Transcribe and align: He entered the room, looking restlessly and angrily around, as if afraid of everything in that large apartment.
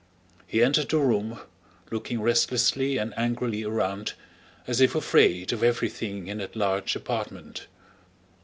He 0.47 0.63
entered 0.63 0.89
the 0.89 0.97
room, 0.97 1.39
looking 1.91 2.21
restlessly 2.23 2.97
and 2.97 3.13
angrily 3.15 3.63
around, 3.63 4.13
as 4.65 4.81
if 4.81 4.95
afraid 4.95 5.53
of 5.53 5.61
everything 5.61 6.25
in 6.25 6.39
that 6.39 6.55
large 6.55 6.95
apartment. 6.95 7.67